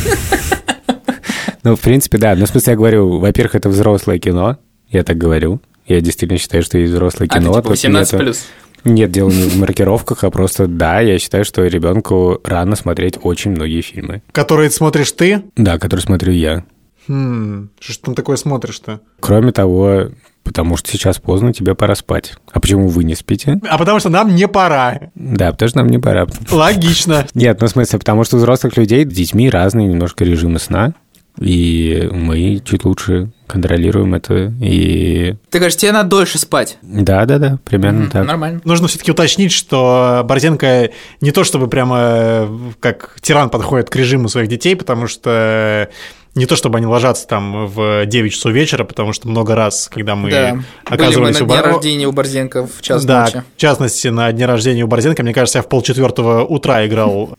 [1.67, 2.33] Ну, в принципе, да.
[2.35, 4.57] Ну, в смысле, я говорю, во-первых, это взрослое кино.
[4.89, 5.59] Я так говорю.
[5.85, 7.49] Я действительно считаю, что есть взрослое А, ты кино.
[7.51, 8.45] типа Тут 18 нету- плюс.
[8.85, 13.51] Нет, дело не в маркировках, а просто, да, я считаю, что ребенку рано смотреть очень
[13.51, 14.21] многие фильмы.
[14.31, 15.43] Который смотришь ты.
[15.57, 16.63] Да, которые смотрю я.
[17.09, 19.01] Хм, что ж там такое смотришь-то?
[19.19, 20.09] Кроме того,
[20.43, 22.35] потому что сейчас поздно, тебе пора спать.
[22.53, 23.59] А почему вы не спите?
[23.69, 25.09] А потому что нам не пора.
[25.15, 26.27] Да, потому что нам не пора.
[26.49, 27.25] Логично.
[27.33, 30.93] Нет, ну в смысле, потому что у взрослых людей с детьми разные немножко режимы сна,
[31.39, 34.53] и мы чуть лучше контролируем это.
[34.61, 36.77] И Ты говоришь, тебе надо дольше спать.
[36.81, 38.27] да-да-да, примерно Мгм, так.
[38.27, 38.61] Нормально.
[38.65, 40.89] Нужно все-таки уточнить, что Борзенко
[41.21, 45.89] не то чтобы прямо как тиран подходит к режиму своих детей, потому что
[46.35, 50.15] не то чтобы они ложатся там в 9 часов вечера, потому что много раз, когда
[50.15, 50.51] мы да.
[50.51, 53.43] Были мы оказывались на у дне Бор- рождения у Борзенко в час да, ночи.
[53.55, 57.35] в частности, на дне рождения у Борзенко, мне кажется, я в полчетвертого утра играл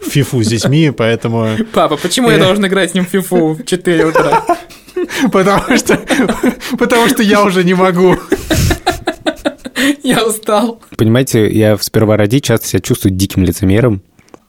[0.00, 1.48] в фифу с детьми, поэтому...
[1.72, 4.44] Папа, почему я должен играть с ним в фифу в 4 утра?
[5.32, 5.98] Потому что,
[6.78, 8.16] потому что я уже не могу.
[10.02, 10.80] Я устал.
[10.96, 14.02] Понимаете, я в «Сперва ради» часто себя чувствую диким лицемером,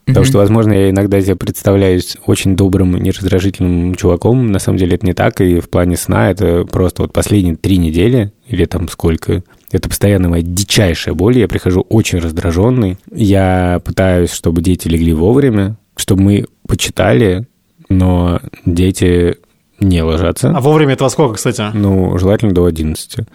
[0.05, 4.51] потому что, возможно, я иногда себе представляюсь очень добрым, нераздражительным чуваком.
[4.51, 7.77] На самом деле это не так, и в плане сна это просто вот последние три
[7.77, 11.37] недели, или там сколько, это постоянно моя дичайшая боль.
[11.37, 12.97] Я прихожу очень раздраженный.
[13.13, 17.47] Я пытаюсь, чтобы дети легли вовремя, чтобы мы почитали,
[17.89, 19.37] но дети
[19.79, 20.51] не ложатся.
[20.55, 21.63] А вовремя это во сколько, кстати?
[21.73, 23.27] Ну, желательно до 11.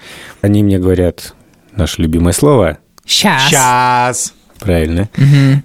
[0.43, 1.35] Они мне говорят
[1.75, 2.79] наше любимое слово.
[3.05, 3.49] Сейчас.
[3.49, 4.35] Сейчас.
[4.59, 5.09] Правильно.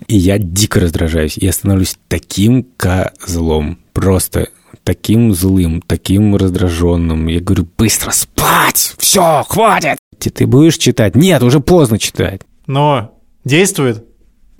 [0.08, 1.38] И я дико раздражаюсь.
[1.38, 3.78] Я становлюсь таким козлом.
[3.94, 4.50] Просто
[4.84, 7.28] таким злым, таким раздраженным.
[7.28, 8.96] Я говорю, быстро спать!
[8.98, 9.98] Все, хватит!
[10.22, 11.16] Ты, ты будешь читать?
[11.16, 12.42] Нет, уже поздно читать.
[12.68, 14.06] Но действует.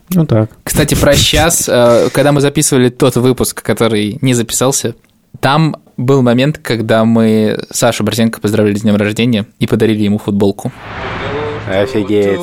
[0.10, 0.50] Ну так.
[0.64, 4.96] Кстати, про сейчас, э, когда мы записывали тот выпуск, который не записался,
[5.40, 10.72] там был момент, когда мы Сашу Борзенко поздравили с днем рождения и подарили ему футболку.
[11.70, 12.40] Офигеть.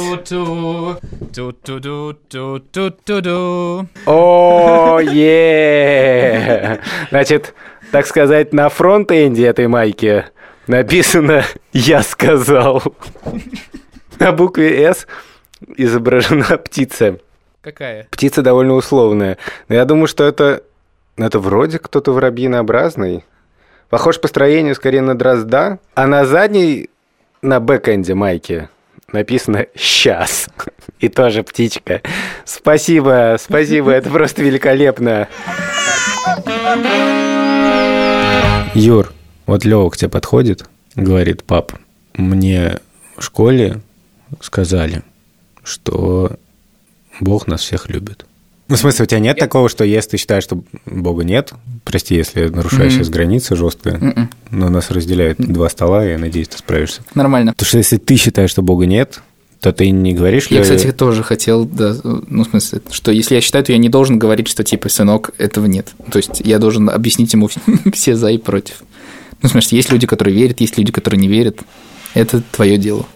[4.07, 7.53] О, е Значит,
[7.91, 10.25] так сказать, на фронт-энде этой майки
[10.67, 12.83] написано «Я сказал».
[14.19, 15.07] На букве «С»
[15.77, 17.19] изображена птица.
[17.61, 18.07] Какая?
[18.11, 19.39] Птица довольно условная.
[19.69, 20.63] Но я думаю, что это...
[21.17, 23.25] Это вроде кто-то воробьинообразный.
[23.91, 25.81] Похож по строению скорее на дрозда.
[25.95, 26.91] А на задней,
[27.43, 28.69] на бэкэнде майки
[29.13, 30.49] написано «Сейчас».
[31.01, 32.03] И тоже птичка.
[32.45, 35.29] Спасибо, спасибо, это просто великолепно.
[38.75, 39.13] Юр,
[39.47, 40.65] вот Лёва к тебе подходит,
[40.95, 41.73] говорит, пап,
[42.15, 42.79] мне
[43.17, 43.81] в школе
[44.41, 45.03] сказали,
[45.63, 46.33] что
[47.21, 48.27] Бог нас всех любит.
[48.69, 51.55] Ну, в смысле, у тебя нет такого, что если ты считаешь, что Бога нет,
[51.85, 52.91] прости, если я нарушаю Мгм.
[52.99, 54.31] сейчас границы жестко, Мгм.
[54.51, 57.01] но нас разделяют два стола, и я надеюсь, ты справишься.
[57.15, 57.53] Нормально.
[57.53, 59.23] Потому что если ты считаешь, что Бога нет,
[59.61, 63.35] то ты не говоришь Я, ли- кстати, тоже хотел, да, ну, в смысле, что если
[63.35, 65.89] я считаю, то я не должен говорить, что, типа, сынок, этого нет.
[66.11, 67.49] То есть я должен объяснить ему
[67.93, 68.83] все за и против.
[69.43, 71.61] Ну, в смысле, есть люди, которые верят, есть люди, которые не верят.
[72.15, 73.07] Это твое дело.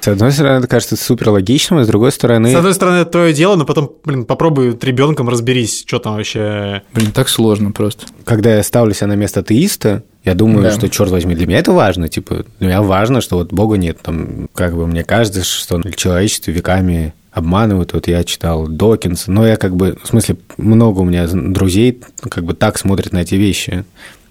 [0.00, 2.50] С одной стороны, это кажется супер логичным, а с другой стороны...
[2.50, 6.16] С одной стороны, это твое дело, но потом, блин, попробуй с ребенком разберись, что там
[6.16, 6.82] вообще.
[6.92, 8.06] Блин, так сложно просто.
[8.24, 10.70] когда я ставлю себя на место атеиста, я думаю, Да.
[10.72, 12.08] что, черт возьми, для меня это важно.
[12.08, 13.98] Типа, для меня важно, что вот Бога нет.
[14.02, 17.92] Там, как бы мне кажется, что человечество веками обманывают.
[17.92, 22.44] Вот я читал Докинса, но я как бы, в смысле, много у меня друзей как
[22.44, 23.84] бы так смотрят на эти вещи.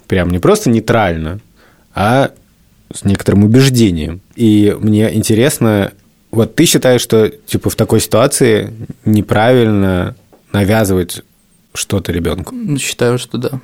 [0.08, 1.40] Прям не просто нейтрально,
[1.96, 2.32] а
[2.94, 4.22] с некоторым убеждением.
[4.36, 5.94] И мне интересно,
[6.30, 8.72] вот ты считаешь, что типа в такой ситуации
[9.06, 10.16] неправильно
[10.52, 11.22] навязывать
[11.74, 12.54] что-то ребенку?
[12.78, 13.60] Считаю, что да.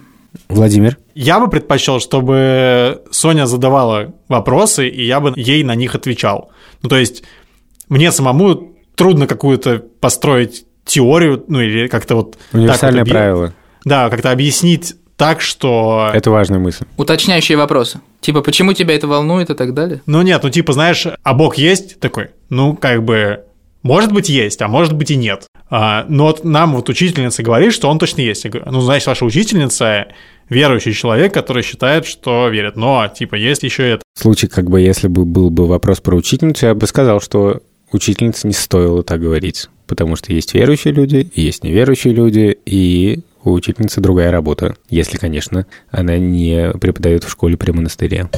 [0.49, 0.97] Владимир?
[1.15, 6.51] Я бы предпочел, чтобы Соня задавала вопросы, и я бы ей на них отвечал.
[6.81, 7.23] Ну, то есть,
[7.89, 12.37] мне самому трудно какую-то построить теорию, ну, или как-то вот...
[12.51, 13.53] вот Универсальное объ- правило.
[13.83, 16.11] Да, как-то объяснить так, что...
[16.13, 16.85] Это важная мысль.
[16.95, 17.99] Уточняющие вопросы.
[18.21, 20.01] Типа, почему тебя это волнует и так далее?
[20.05, 22.29] Ну нет, ну типа, знаешь, а Бог есть такой?
[22.49, 23.43] Ну, как бы,
[23.87, 25.47] может быть, есть, а может быть и нет.
[25.69, 28.43] А, но вот нам вот учительница говорит, что он точно есть.
[28.43, 30.07] Я говорю, ну, значит, ваша учительница
[30.49, 32.75] верующий человек, который считает, что верит.
[32.75, 34.03] Но, типа, есть еще это.
[34.13, 37.61] В случае, как бы, если бы был бы вопрос про учительницу, я бы сказал, что
[37.93, 43.53] учительнице не стоило так говорить, потому что есть верующие люди, есть неверующие люди, и у
[43.53, 48.29] учительницы другая работа, если, конечно, она не преподает в школе при монастыре.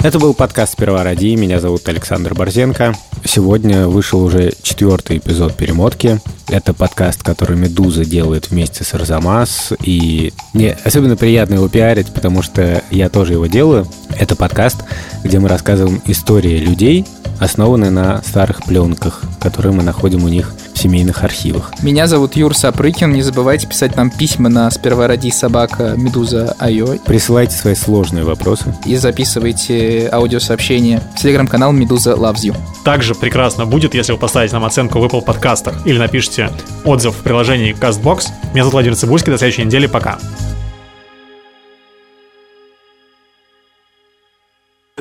[0.00, 1.34] Это был подкаст «Сперва ради».
[1.34, 2.94] Меня зовут Александр Борзенко.
[3.24, 6.20] Сегодня вышел уже четвертый эпизод «Перемотки».
[6.48, 9.72] Это подкаст, который «Медуза» делает вместе с «Арзамас».
[9.82, 13.86] И мне особенно приятно его пиарить, потому что я тоже его делаю.
[14.18, 14.78] Это подкаст,
[15.24, 17.04] где мы рассказываем истории людей,
[17.38, 21.72] основанные на старых пленках, которые мы находим у них в семейных архивах.
[21.82, 23.12] Меня зовут Юр Сапрыкин.
[23.12, 28.74] Не забывайте писать нам письма на сперва ради собака медуза Айо Присылайте свои сложные вопросы.
[28.84, 32.56] и записывайте аудиосообщения в телеграм-канал Медуза Loves You.
[32.84, 36.50] Также прекрасно будет, если вы поставите нам оценку в Apple подкастах или напишите
[36.84, 38.28] отзыв в приложении CastBox.
[38.52, 39.32] Меня зовут Владимир Цибульский.
[39.32, 39.86] До следующей недели.
[39.86, 40.18] Пока.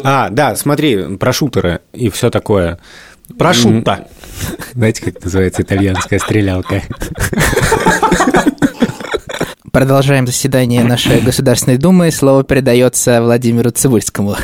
[0.03, 2.79] А, да, смотри, про шутеры и все такое.
[3.37, 4.07] Прошутто.
[4.73, 6.81] Знаете, как называется итальянская стрелялка?
[9.71, 12.09] Продолжаем заседание нашей Государственной Думы.
[12.11, 14.35] Слово передается Владимиру Цибульскому.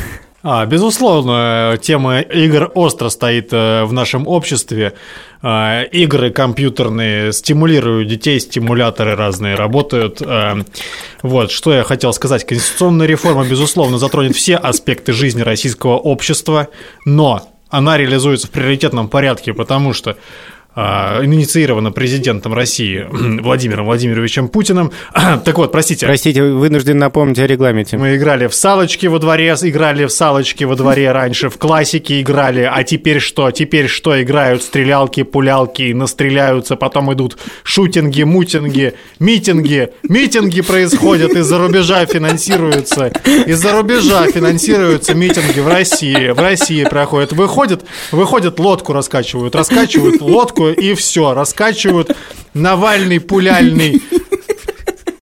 [0.46, 4.92] А, безусловно, тема игр остро стоит э, в нашем обществе.
[5.40, 10.20] А, Игры компьютерные стимулируют детей, стимуляторы разные работают.
[10.20, 10.58] А,
[11.22, 12.44] Вот, что я хотел сказать.
[12.44, 16.68] Конституционная реформа, безусловно, затронет все аспекты жизни российского общества,
[17.06, 20.18] но она реализуется в приоритетном порядке, потому что
[20.76, 24.90] а, инициирована президентом России Владимиром Владимировичем Путиным.
[25.44, 26.06] Так вот, простите.
[26.06, 27.96] Простите, вынужден напомнить о регламенте.
[27.96, 32.68] Мы играли в салочки во дворе, играли в салочки во дворе раньше, в классике играли,
[32.70, 33.50] а теперь что?
[33.50, 34.20] Теперь что?
[34.22, 39.90] Играют стрелялки, пулялки, настреляются, потом идут шутинги, мутинги, митинги.
[40.08, 43.12] Митинги происходят, из-за рубежа финансируются.
[43.46, 46.30] Из-за рубежа финансируются митинги в России.
[46.30, 47.32] В России проходят.
[47.32, 52.16] Выходят, выходят, лодку раскачивают, раскачивают лодку и все, раскачивают
[52.54, 54.00] Навальный, пуляльный,